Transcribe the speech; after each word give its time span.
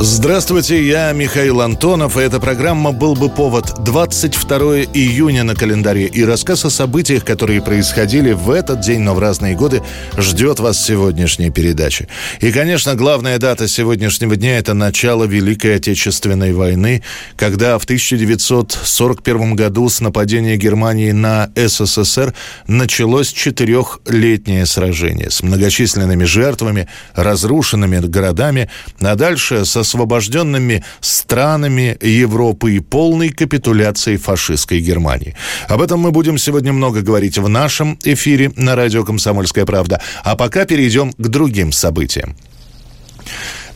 Здравствуйте, 0.00 0.86
я 0.86 1.10
Михаил 1.10 1.60
Антонов, 1.60 2.16
и 2.16 2.20
эта 2.20 2.38
программа 2.38 2.92
«Был 2.92 3.16
бы 3.16 3.28
повод» 3.28 3.82
22 3.82 4.82
июня 4.94 5.42
на 5.42 5.56
календаре. 5.56 6.06
И 6.06 6.22
рассказ 6.22 6.64
о 6.64 6.70
событиях, 6.70 7.24
которые 7.24 7.60
происходили 7.60 8.30
в 8.30 8.48
этот 8.50 8.78
день, 8.78 9.00
но 9.00 9.16
в 9.16 9.18
разные 9.18 9.56
годы, 9.56 9.82
ждет 10.16 10.60
вас 10.60 10.80
сегодняшней 10.80 11.50
передачи. 11.50 12.06
И, 12.40 12.52
конечно, 12.52 12.94
главная 12.94 13.38
дата 13.38 13.66
сегодняшнего 13.66 14.36
дня– 14.36 14.56
это 14.60 14.72
начало 14.72 15.24
Великой 15.24 15.74
Отечественной 15.74 16.52
войны, 16.52 17.02
когда 17.34 17.76
в 17.76 17.82
1941 17.82 19.56
году 19.56 19.88
с 19.88 20.00
нападения 20.00 20.56
Германии 20.56 21.10
на 21.10 21.50
СССР 21.56 22.34
началось 22.68 23.32
четырехлетнее 23.32 24.64
сражение 24.64 25.32
с 25.32 25.42
многочисленными 25.42 26.22
жертвами, 26.22 26.86
разрушенными 27.16 27.98
городами, 28.06 28.70
а 29.00 29.16
дальше 29.16 29.64
со 29.64 29.87
освобожденными 29.88 30.84
странами 31.00 31.96
Европы 32.00 32.76
и 32.76 32.80
полной 32.80 33.30
капитуляцией 33.30 34.18
фашистской 34.18 34.80
Германии. 34.80 35.34
Об 35.68 35.80
этом 35.80 36.00
мы 36.00 36.10
будем 36.10 36.36
сегодня 36.38 36.72
много 36.72 37.00
говорить 37.00 37.38
в 37.38 37.48
нашем 37.48 37.98
эфире 38.04 38.52
на 38.56 38.76
радио 38.76 39.04
«Комсомольская 39.04 39.64
правда». 39.64 40.00
А 40.24 40.36
пока 40.36 40.66
перейдем 40.66 41.12
к 41.12 41.28
другим 41.28 41.72
событиям. 41.72 42.36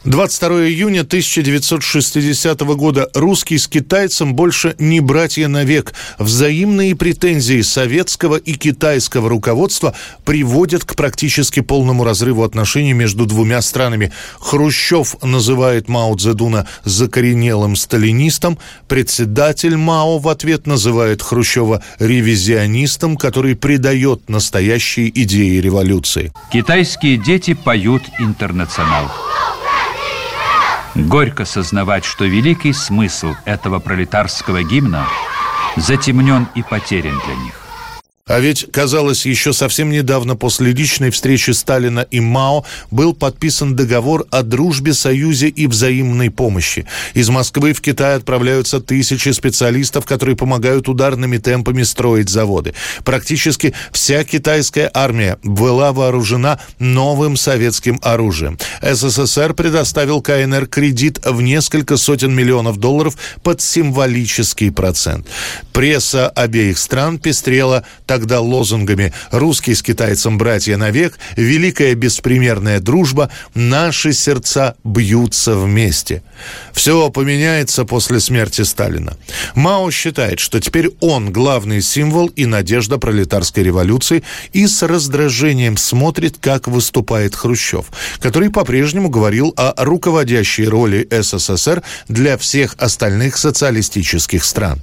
22 0.04 0.66
июня 0.66 1.02
1960 1.02 2.60
года. 2.60 3.08
Русский 3.14 3.56
с 3.56 3.68
китайцем 3.68 4.34
больше 4.34 4.74
не 4.80 4.98
братья 4.98 5.46
навек. 5.46 5.94
Взаимные 6.18 6.96
претензии 6.96 7.60
советского 7.60 8.34
и 8.34 8.54
китайского 8.54 9.28
руководства 9.28 9.94
приводят 10.24 10.84
к 10.84 10.96
практически 10.96 11.60
полному 11.60 12.02
разрыву 12.02 12.42
отношений 12.42 12.94
между 12.94 13.26
двумя 13.26 13.62
странами. 13.62 14.12
Хрущев 14.40 15.22
называет 15.22 15.88
Мао 15.88 16.16
Цзэдуна 16.16 16.66
закоренелым 16.82 17.76
сталинистом. 17.76 18.58
Председатель 18.88 19.76
Мао 19.76 20.18
в 20.18 20.28
ответ 20.28 20.66
называет 20.66 21.22
Хрущева 21.22 21.80
ревизионистом, 22.00 23.16
который 23.16 23.54
предает 23.54 24.28
настоящие 24.28 25.10
идеи 25.22 25.58
революции. 25.58 26.32
Китайские 26.52 27.18
дети 27.18 27.54
поют 27.54 28.02
интернационал. 28.18 29.08
Горько 30.94 31.46
сознавать, 31.46 32.04
что 32.04 32.26
великий 32.26 32.74
смысл 32.74 33.34
этого 33.46 33.78
пролетарского 33.78 34.62
гимна 34.62 35.06
затемнен 35.76 36.48
и 36.54 36.62
потерян 36.62 37.18
для 37.24 37.34
них. 37.36 37.61
А 38.32 38.40
ведь, 38.40 38.66
казалось, 38.72 39.26
еще 39.26 39.52
совсем 39.52 39.90
недавно 39.90 40.36
после 40.36 40.72
личной 40.72 41.10
встречи 41.10 41.50
Сталина 41.50 42.00
и 42.10 42.18
Мао 42.18 42.64
был 42.90 43.12
подписан 43.12 43.76
договор 43.76 44.24
о 44.30 44.42
дружбе, 44.42 44.94
союзе 44.94 45.48
и 45.48 45.66
взаимной 45.66 46.30
помощи. 46.30 46.86
Из 47.12 47.28
Москвы 47.28 47.74
в 47.74 47.82
Китай 47.82 48.16
отправляются 48.16 48.80
тысячи 48.80 49.28
специалистов, 49.28 50.06
которые 50.06 50.34
помогают 50.34 50.88
ударными 50.88 51.36
темпами 51.36 51.82
строить 51.82 52.30
заводы. 52.30 52.72
Практически 53.04 53.74
вся 53.92 54.24
китайская 54.24 54.90
армия 54.94 55.38
была 55.42 55.92
вооружена 55.92 56.58
новым 56.78 57.36
советским 57.36 58.00
оружием. 58.02 58.58
СССР 58.80 59.52
предоставил 59.52 60.22
КНР 60.22 60.68
кредит 60.68 61.20
в 61.22 61.42
несколько 61.42 61.98
сотен 61.98 62.34
миллионов 62.34 62.78
долларов 62.78 63.14
под 63.42 63.60
символический 63.60 64.72
процент. 64.72 65.26
Пресса 65.74 66.30
обеих 66.30 66.78
стран 66.78 67.18
пестрела 67.18 67.84
тогда 68.06 68.21
лозунгами 68.40 69.12
«Русский 69.30 69.74
с 69.74 69.82
китайцем 69.82 70.38
братья 70.38 70.76
навек», 70.76 71.18
«Великая 71.36 71.94
беспримерная 71.94 72.80
дружба», 72.80 73.30
«Наши 73.54 74.12
сердца 74.12 74.76
бьются 74.84 75.56
вместе». 75.56 76.22
Все 76.72 77.10
поменяется 77.10 77.84
после 77.84 78.20
смерти 78.20 78.62
Сталина. 78.62 79.16
Мао 79.54 79.90
считает, 79.90 80.40
что 80.40 80.60
теперь 80.60 80.90
он 81.00 81.32
главный 81.32 81.82
символ 81.82 82.26
и 82.28 82.46
надежда 82.46 82.98
пролетарской 82.98 83.62
революции 83.62 84.22
и 84.52 84.66
с 84.66 84.82
раздражением 84.82 85.76
смотрит, 85.76 86.36
как 86.40 86.68
выступает 86.68 87.34
Хрущев, 87.34 87.86
который 88.20 88.50
по-прежнему 88.50 89.08
говорил 89.08 89.52
о 89.56 89.72
руководящей 89.84 90.66
роли 90.66 91.06
СССР 91.10 91.82
для 92.08 92.38
всех 92.38 92.74
остальных 92.78 93.36
социалистических 93.36 94.44
стран. 94.44 94.80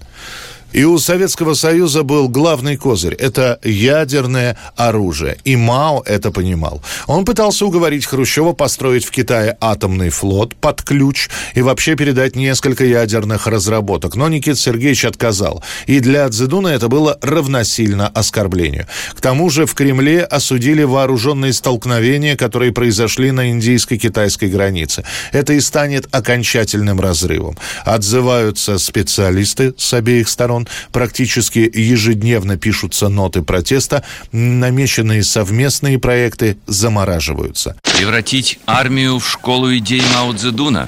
И 0.71 0.83
у 0.83 0.99
Советского 0.99 1.55
Союза 1.55 2.03
был 2.03 2.29
главный 2.29 2.77
козырь– 2.77 3.15
это 3.19 3.59
ядерное 3.63 4.55
оружие. 4.75 5.37
И 5.43 5.55
Мао 5.55 6.03
это 6.05 6.29
понимал. 6.31 6.83
Он 7.07 7.25
пытался 7.25 7.65
уговорить 7.65 8.05
Хрущева 8.05 8.53
построить 8.53 9.03
в 9.03 9.09
Китае 9.09 9.57
атомный 9.59 10.09
флот 10.09 10.55
под 10.55 10.83
ключ 10.83 11.29
и 11.55 11.63
вообще 11.63 11.95
передать 11.95 12.35
несколько 12.35 12.85
ядерных 12.85 13.47
разработок. 13.47 14.15
Но 14.15 14.29
Никита 14.29 14.57
Сергеевич 14.57 15.05
отказал. 15.05 15.63
И 15.87 15.99
для 16.01 16.29
Цзэдуна 16.29 16.67
это 16.67 16.87
было 16.87 17.17
равносильно 17.21 18.07
оскорблению. 18.07 18.85
К 19.15 19.21
тому 19.21 19.49
же 19.49 19.65
в 19.65 19.73
Кремле 19.73 20.23
осудили 20.23 20.83
вооруженные 20.83 21.53
столкновения, 21.53 22.35
которые 22.35 22.71
произошли 22.71 23.31
на 23.31 23.49
индийско-китайской 23.49 24.49
границе. 24.49 25.03
Это 25.31 25.53
и 25.53 25.61
станет 25.61 26.07
окончательным 26.11 27.01
разрывом. 27.01 27.57
Отзываются 27.85 28.77
специалисты 28.77 29.73
с 29.75 29.93
обеих 29.93 30.29
сторон 30.29 30.58
сторон. 30.59 30.67
Практически 30.91 31.69
ежедневно 31.73 32.57
пишутся 32.57 33.09
ноты 33.09 33.41
протеста. 33.41 34.03
Намеченные 34.31 35.23
совместные 35.23 35.99
проекты 35.99 36.57
замораживаются. 36.67 37.75
Превратить 37.97 38.59
армию 38.65 39.19
в 39.19 39.29
школу 39.29 39.75
идей 39.75 40.01
Мао 40.15 40.33
Цзэдуна. 40.33 40.87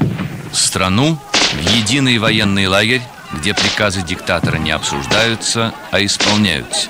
Страну 0.52 1.18
в 1.54 1.78
единый 1.78 2.18
военный 2.18 2.68
лагерь, 2.68 3.02
где 3.34 3.54
приказы 3.54 4.02
диктатора 4.02 4.58
не 4.58 4.72
обсуждаются, 4.72 5.74
а 5.92 6.04
исполняются. 6.04 6.90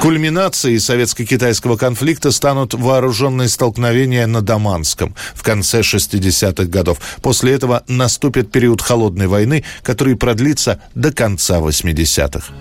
Кульминацией 0.00 0.78
советско-китайского 0.78 1.76
конфликта 1.76 2.30
станут 2.30 2.74
вооруженные 2.74 3.48
столкновения 3.48 4.26
на 4.26 4.42
Даманском 4.42 5.14
в 5.34 5.42
конце 5.42 5.80
60-х 5.80 6.64
годов. 6.64 6.98
После 7.20 7.52
этого 7.52 7.82
наступит 7.88 8.52
период 8.52 8.80
холодной 8.80 9.26
войны, 9.26 9.64
который 9.82 10.16
продлится 10.16 10.80
до 10.94 11.12
конца 11.12 11.58
80-х. 11.58 12.52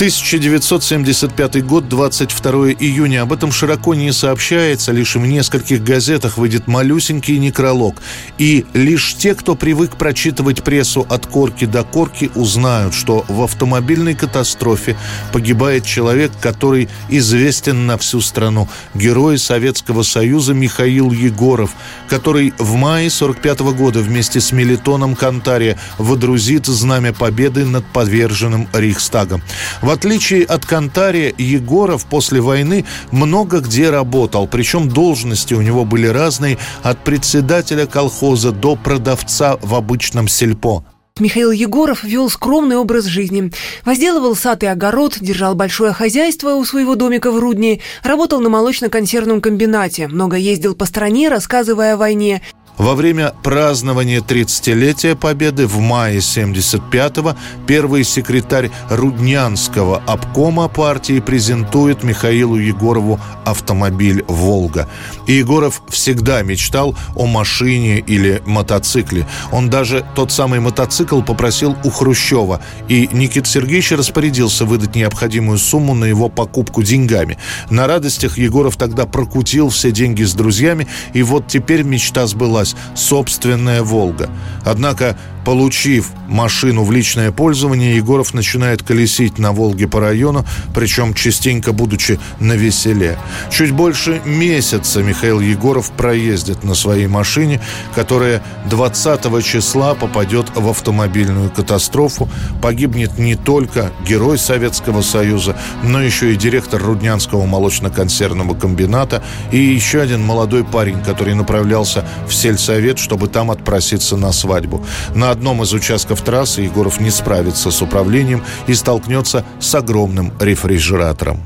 1975 0.00 1.62
год, 1.66 1.86
22 1.86 2.70
июня. 2.70 3.20
Об 3.20 3.34
этом 3.34 3.52
широко 3.52 3.94
не 3.94 4.14
сообщается, 4.14 4.92
лишь 4.92 5.14
в 5.14 5.26
нескольких 5.26 5.84
газетах 5.84 6.38
выйдет 6.38 6.66
малюсенький 6.66 7.36
некролог. 7.36 8.00
И 8.38 8.64
лишь 8.72 9.14
те, 9.16 9.34
кто 9.34 9.54
привык 9.56 9.96
прочитывать 9.96 10.62
прессу 10.62 11.06
от 11.06 11.26
корки 11.26 11.66
до 11.66 11.84
корки, 11.84 12.30
узнают, 12.34 12.94
что 12.94 13.26
в 13.28 13.42
автомобильной 13.42 14.14
катастрофе 14.14 14.96
погибает 15.34 15.84
человек, 15.84 16.32
который 16.40 16.88
известен 17.10 17.86
на 17.86 17.98
всю 17.98 18.22
страну. 18.22 18.70
Герой 18.94 19.36
Советского 19.36 20.02
Союза 20.02 20.54
Михаил 20.54 21.12
Егоров, 21.12 21.72
который 22.08 22.54
в 22.56 22.74
мае 22.74 23.10
45 23.10 23.60
года 23.76 23.98
вместе 23.98 24.40
с 24.40 24.50
Мелитоном 24.50 25.14
Кантария 25.14 25.76
водрузит 25.98 26.64
знамя 26.64 27.12
победы 27.12 27.66
над 27.66 27.84
подверженным 27.84 28.66
Рейхстагом. 28.72 29.42
В 29.82 29.89
отличие 29.90 30.44
от 30.44 30.66
Кантария, 30.66 31.32
Егоров 31.36 32.06
после 32.06 32.40
войны 32.40 32.84
много 33.10 33.60
где 33.60 33.90
работал, 33.90 34.46
причем 34.46 34.88
должности 34.88 35.54
у 35.54 35.62
него 35.62 35.84
были 35.84 36.06
разные, 36.06 36.58
от 36.82 37.02
председателя 37.04 37.86
колхоза 37.86 38.52
до 38.52 38.76
продавца 38.76 39.56
в 39.62 39.74
обычном 39.74 40.28
сельпо. 40.28 40.84
Михаил 41.20 41.50
Егоров 41.50 42.02
вел 42.02 42.30
скромный 42.30 42.76
образ 42.76 43.04
жизни. 43.04 43.52
Возделывал 43.84 44.34
сад 44.34 44.62
и 44.62 44.66
огород, 44.66 45.18
держал 45.20 45.54
большое 45.54 45.92
хозяйство 45.92 46.54
у 46.54 46.64
своего 46.64 46.94
домика 46.94 47.30
в 47.30 47.38
Рудне, 47.38 47.80
работал 48.02 48.40
на 48.40 48.48
молочно-консервном 48.48 49.40
комбинате, 49.40 50.08
много 50.08 50.36
ездил 50.36 50.74
по 50.74 50.86
стране, 50.86 51.28
рассказывая 51.28 51.94
о 51.94 51.96
войне. 51.96 52.42
Во 52.80 52.94
время 52.94 53.34
празднования 53.42 54.22
30-летия 54.22 55.14
Победы 55.14 55.66
в 55.66 55.80
мае 55.80 56.20
75-го 56.20 57.36
первый 57.66 58.04
секретарь 58.04 58.70
Руднянского 58.88 60.02
обкома 60.06 60.66
партии 60.68 61.20
презентует 61.20 62.02
Михаилу 62.04 62.56
Егорову 62.56 63.20
автомобиль 63.44 64.24
«Волга». 64.28 64.88
И 65.26 65.34
Егоров 65.34 65.82
всегда 65.90 66.40
мечтал 66.40 66.96
о 67.14 67.26
машине 67.26 67.98
или 67.98 68.40
мотоцикле. 68.46 69.26
Он 69.52 69.68
даже 69.68 70.02
тот 70.16 70.32
самый 70.32 70.60
мотоцикл 70.60 71.20
попросил 71.20 71.76
у 71.84 71.90
Хрущева, 71.90 72.62
и 72.88 73.10
Никита 73.12 73.46
Сергеевич 73.46 73.92
распорядился 73.92 74.64
выдать 74.64 74.94
необходимую 74.94 75.58
сумму 75.58 75.94
на 75.94 76.06
его 76.06 76.30
покупку 76.30 76.82
деньгами. 76.82 77.36
На 77.68 77.86
радостях 77.86 78.38
Егоров 78.38 78.78
тогда 78.78 79.04
прокутил 79.04 79.68
все 79.68 79.90
деньги 79.90 80.22
с 80.22 80.32
друзьями, 80.32 80.88
и 81.12 81.22
вот 81.22 81.46
теперь 81.46 81.82
мечта 81.82 82.26
сбылась– 82.26 82.69
собственная 82.94 83.82
«Волга». 83.82 84.28
Однако 84.64 85.16
Получив 85.44 86.10
машину 86.28 86.84
в 86.84 86.92
личное 86.92 87.32
пользование, 87.32 87.96
Егоров 87.96 88.34
начинает 88.34 88.82
колесить 88.82 89.38
на 89.38 89.52
«Волге» 89.52 89.88
по 89.88 90.00
району, 90.00 90.44
причем 90.74 91.14
частенько 91.14 91.72
будучи 91.72 92.20
на 92.40 92.52
веселе. 92.52 93.18
Чуть 93.50 93.72
больше 93.72 94.20
месяца 94.24 95.02
Михаил 95.02 95.40
Егоров 95.40 95.90
проездит 95.92 96.62
на 96.62 96.74
своей 96.74 97.06
машине, 97.06 97.60
которая 97.94 98.42
20 98.68 99.44
числа 99.44 99.94
попадет 99.94 100.46
в 100.54 100.68
автомобильную 100.68 101.50
катастрофу. 101.50 102.28
Погибнет 102.62 103.18
не 103.18 103.34
только 103.34 103.90
герой 104.06 104.38
Советского 104.38 105.02
Союза, 105.02 105.56
но 105.82 106.02
еще 106.02 106.32
и 106.32 106.36
директор 106.36 106.82
Руднянского 106.82 107.46
молочно-консервного 107.46 108.58
комбината 108.58 109.22
и 109.50 109.58
еще 109.58 110.00
один 110.00 110.22
молодой 110.22 110.64
парень, 110.64 111.02
который 111.02 111.34
направлялся 111.34 112.04
в 112.28 112.34
сельсовет, 112.34 112.98
чтобы 112.98 113.28
там 113.28 113.50
отпроситься 113.50 114.16
на 114.16 114.32
свадьбу. 114.32 114.84
На 115.14 115.29
на 115.30 115.34
одном 115.34 115.62
из 115.62 115.72
участков 115.72 116.22
трассы 116.22 116.62
Егоров 116.62 116.98
не 116.98 117.10
справится 117.10 117.70
с 117.70 117.80
управлением 117.82 118.42
и 118.66 118.74
столкнется 118.74 119.44
с 119.60 119.72
огромным 119.76 120.32
рефрижератором. 120.40 121.38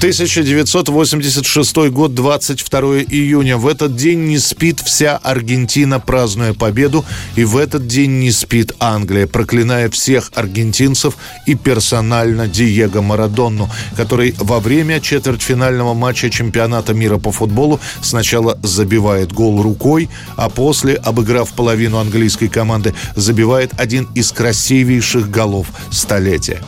1986 0.00 1.90
год, 1.90 2.14
22 2.14 2.80
июня. 3.02 3.58
В 3.58 3.66
этот 3.66 3.96
день 3.96 4.20
не 4.28 4.38
спит 4.38 4.80
вся 4.80 5.18
Аргентина, 5.18 6.00
празднуя 6.00 6.54
победу. 6.54 7.04
И 7.36 7.44
в 7.44 7.58
этот 7.58 7.86
день 7.86 8.18
не 8.18 8.30
спит 8.32 8.72
Англия, 8.80 9.26
проклиная 9.26 9.90
всех 9.90 10.32
аргентинцев 10.34 11.18
и 11.44 11.54
персонально 11.54 12.48
Диего 12.48 13.02
Марадонну, 13.02 13.68
который 13.94 14.34
во 14.38 14.58
время 14.58 15.00
четвертьфинального 15.00 15.92
матча 15.92 16.30
чемпионата 16.30 16.94
мира 16.94 17.18
по 17.18 17.30
футболу 17.30 17.78
сначала 18.00 18.58
забивает 18.62 19.34
гол 19.34 19.60
рукой, 19.60 20.08
а 20.36 20.48
после, 20.48 20.94
обыграв 20.94 21.52
половину 21.52 21.98
английской 21.98 22.48
команды, 22.48 22.94
забивает 23.16 23.72
один 23.76 24.08
из 24.14 24.32
красивейших 24.32 25.30
голов 25.30 25.66
столетия. 25.90 26.62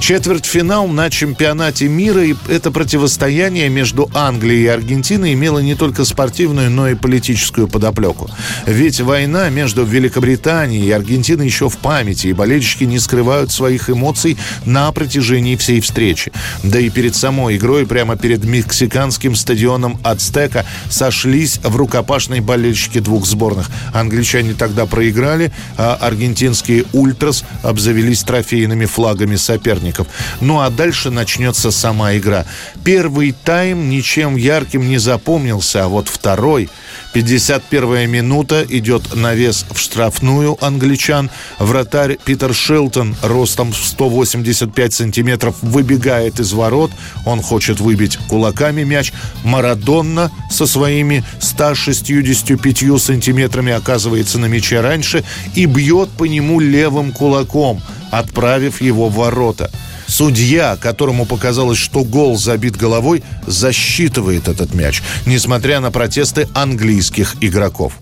Четвертьфинал 0.00 0.86
на 0.88 1.10
чемпионате 1.10 1.88
мира 1.88 2.24
и 2.24 2.34
это 2.48 2.67
противостояние 2.70 3.68
между 3.68 4.10
Англией 4.14 4.64
и 4.64 4.66
Аргентиной 4.68 5.34
имело 5.34 5.58
не 5.58 5.74
только 5.74 6.04
спортивную, 6.04 6.70
но 6.70 6.88
и 6.88 6.94
политическую 6.94 7.68
подоплеку. 7.68 8.30
Ведь 8.66 9.00
война 9.00 9.48
между 9.50 9.84
Великобританией 9.84 10.86
и 10.86 10.90
Аргентиной 10.90 11.46
еще 11.46 11.68
в 11.68 11.78
памяти, 11.78 12.28
и 12.28 12.32
болельщики 12.32 12.84
не 12.84 12.98
скрывают 12.98 13.50
своих 13.50 13.90
эмоций 13.90 14.36
на 14.64 14.90
протяжении 14.92 15.56
всей 15.56 15.80
встречи. 15.80 16.32
Да 16.62 16.78
и 16.78 16.90
перед 16.90 17.14
самой 17.14 17.56
игрой, 17.56 17.86
прямо 17.86 18.16
перед 18.16 18.44
мексиканским 18.44 19.34
стадионом 19.34 19.98
Ацтека, 20.02 20.64
сошлись 20.90 21.60
в 21.62 21.76
рукопашной 21.76 22.40
болельщики 22.40 23.00
двух 23.00 23.26
сборных. 23.26 23.70
Англичане 23.92 24.54
тогда 24.54 24.86
проиграли, 24.86 25.52
а 25.76 25.94
аргентинские 26.00 26.84
ультрас 26.92 27.44
обзавелись 27.62 28.22
трофейными 28.22 28.86
флагами 28.86 29.36
соперников. 29.36 30.06
Ну 30.40 30.60
а 30.60 30.70
дальше 30.70 31.10
начнется 31.10 31.70
сама 31.70 32.16
игра. 32.16 32.46
Первый 32.84 33.32
тайм 33.32 33.88
ничем 33.88 34.36
ярким 34.36 34.88
не 34.88 34.98
запомнился, 34.98 35.84
а 35.84 35.88
вот 35.88 36.08
второй 36.08 36.68
51-я 37.14 38.06
минута 38.06 38.64
идет 38.68 39.14
навес 39.14 39.66
в 39.70 39.78
штрафную 39.78 40.56
англичан. 40.64 41.30
Вратарь 41.58 42.18
Питер 42.24 42.54
Шилтон 42.54 43.16
ростом 43.22 43.72
в 43.72 43.76
185 43.76 44.94
сантиметров 44.94 45.56
выбегает 45.62 46.40
из 46.40 46.52
ворот. 46.52 46.90
Он 47.26 47.42
хочет 47.42 47.80
выбить 47.80 48.16
кулаками 48.28 48.84
мяч. 48.84 49.12
Марадонна 49.44 50.30
со 50.50 50.66
своими 50.66 51.24
165 51.40 53.00
сантиметрами 53.00 53.72
оказывается 53.72 54.38
на 54.38 54.46
мяче 54.46 54.80
раньше 54.80 55.24
и 55.54 55.66
бьет 55.66 56.10
по 56.10 56.24
нему 56.24 56.60
левым 56.60 57.12
кулаком– 57.12 57.82
отправив 58.10 58.80
его 58.80 59.08
в 59.08 59.14
ворота. 59.14 59.70
Судья, 60.08 60.76
которому 60.80 61.26
показалось, 61.26 61.78
что 61.78 62.02
гол 62.02 62.38
забит 62.38 62.76
головой, 62.76 63.22
засчитывает 63.46 64.48
этот 64.48 64.74
мяч, 64.74 65.02
несмотря 65.26 65.80
на 65.80 65.90
протесты 65.90 66.48
английских 66.54 67.36
игроков. 67.42 67.92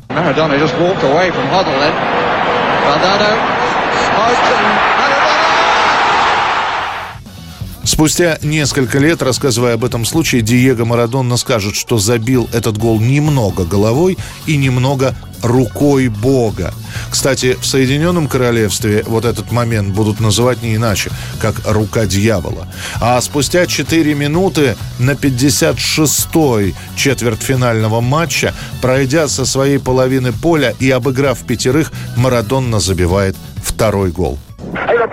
Спустя 7.83 8.39
несколько 8.43 8.99
лет, 8.99 9.21
рассказывая 9.23 9.75
об 9.75 9.85
этом 9.85 10.05
случае, 10.05 10.43
Диего 10.43 10.85
Марадонна 10.85 11.37
скажет, 11.37 11.75
что 11.75 11.99
забил 11.99 12.49
этот 12.53 12.79
гол 12.79 13.01
немного 13.01 13.65
головой 13.65 14.17
и 14.47 14.57
немного 14.57 15.15
рукой 15.43 16.09
Бога. 16.09 16.73
Кстати, 17.17 17.57
в 17.59 17.65
Соединенном 17.65 18.29
Королевстве 18.29 19.03
вот 19.07 19.25
этот 19.25 19.51
момент 19.51 19.95
будут 19.95 20.21
называть 20.21 20.63
не 20.63 20.77
иначе, 20.77 21.11
как 21.41 21.55
«рука 21.65 22.05
дьявола». 22.05 22.69
А 23.01 23.19
спустя 23.23 23.65
4 23.65 24.13
минуты 24.13 24.77
на 24.99 25.13
56-й 25.13 26.75
четвертьфинального 26.95 28.03
матча, 28.03 28.53
пройдя 28.83 29.29
со 29.29 29.47
своей 29.47 29.79
половины 29.79 30.31
поля 30.35 30.75
и 30.79 30.91
обыграв 30.91 31.39
пятерых, 31.39 31.91
Марадонна 32.19 32.81
забивает 32.81 33.35
второй 33.65 34.11
гол. 34.11 34.39
Ahí. 34.75 35.07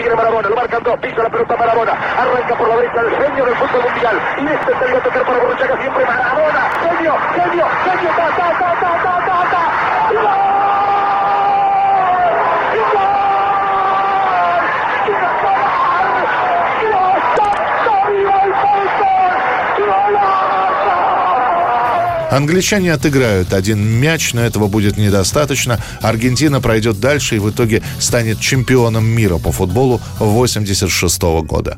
Англичане 22.33 22.91
отыграют 22.93 23.53
один 23.53 23.79
мяч, 23.79 24.33
но 24.33 24.41
этого 24.41 24.67
будет 24.67 24.97
недостаточно. 24.97 25.79
Аргентина 26.01 26.61
пройдет 26.61 26.99
дальше 26.99 27.35
и 27.35 27.39
в 27.39 27.51
итоге 27.51 27.83
станет 27.99 28.39
чемпионом 28.39 29.05
мира 29.05 29.37
по 29.37 29.51
футболу 29.51 30.01
1986 30.17 31.21
года. 31.45 31.77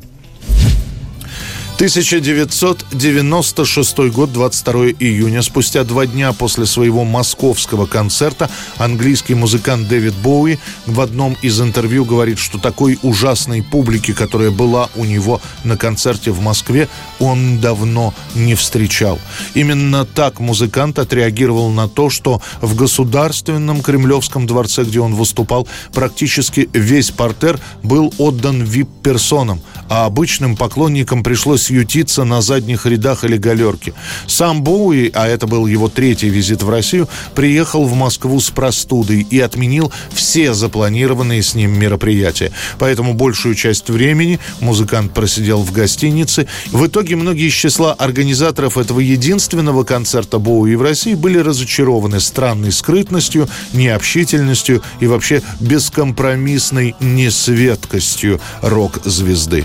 1996 1.76 3.98
год, 4.10 4.32
22 4.32 4.86
июня. 4.98 5.42
Спустя 5.42 5.84
два 5.84 6.06
дня 6.06 6.32
после 6.32 6.64
своего 6.64 7.04
московского 7.04 7.84
концерта 7.84 8.48
английский 8.78 9.34
музыкант 9.34 9.86
Дэвид 9.86 10.14
Боуи 10.14 10.58
в 10.86 11.02
одном 11.02 11.36
из 11.42 11.60
интервью 11.60 12.06
говорит, 12.06 12.38
что 12.38 12.56
такой 12.56 12.98
ужасной 13.02 13.62
публики, 13.62 14.14
которая 14.14 14.50
была 14.50 14.88
у 14.96 15.04
него 15.04 15.42
на 15.64 15.76
концерте 15.76 16.30
в 16.30 16.40
Москве, 16.40 16.88
он 17.20 17.60
давно 17.60 18.14
не 18.34 18.54
встречал. 18.54 19.18
Именно 19.52 20.06
так 20.06 20.40
музыкант 20.40 20.98
отреагировал 20.98 21.68
на 21.68 21.88
то, 21.88 22.08
что 22.08 22.40
в 22.62 22.74
Государственном 22.74 23.82
Кремлевском 23.82 24.46
дворце, 24.46 24.84
где 24.84 25.00
он 25.00 25.14
выступал, 25.14 25.68
практически 25.92 26.70
весь 26.72 27.10
портер 27.10 27.60
был 27.82 28.14
отдан 28.16 28.62
вип-персонам, 28.62 29.60
а 29.90 30.06
обычным 30.06 30.56
поклонникам 30.56 31.22
пришлось 31.22 31.65
ютиться 31.70 32.24
на 32.24 32.40
задних 32.40 32.86
рядах 32.86 33.24
или 33.24 33.36
галерке. 33.36 33.94
Сам 34.26 34.62
Боуи, 34.62 35.10
а 35.14 35.26
это 35.26 35.46
был 35.46 35.66
его 35.66 35.88
третий 35.88 36.28
визит 36.28 36.62
в 36.62 36.70
Россию, 36.70 37.08
приехал 37.34 37.84
в 37.84 37.94
Москву 37.94 38.40
с 38.40 38.50
простудой 38.50 39.26
и 39.28 39.40
отменил 39.40 39.92
все 40.12 40.54
запланированные 40.54 41.42
с 41.42 41.54
ним 41.54 41.78
мероприятия. 41.78 42.52
Поэтому 42.78 43.14
большую 43.14 43.54
часть 43.54 43.88
времени 43.88 44.38
музыкант 44.60 45.12
просидел 45.12 45.62
в 45.62 45.72
гостинице. 45.72 46.46
В 46.72 46.86
итоге 46.86 47.16
многие 47.16 47.48
из 47.48 47.54
числа 47.54 47.92
организаторов 47.92 48.78
этого 48.78 49.00
единственного 49.00 49.84
концерта 49.84 50.38
Боуи 50.38 50.74
в 50.74 50.82
России 50.82 51.14
были 51.14 51.38
разочарованы 51.38 52.20
странной 52.20 52.72
скрытностью, 52.72 53.48
необщительностью 53.72 54.82
и 55.00 55.06
вообще 55.06 55.42
бескомпромиссной 55.60 56.94
несветкостью 57.00 58.40
рок-звезды. 58.62 59.64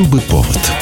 был 0.00 0.08
бы 0.08 0.20
повод. 0.22 0.79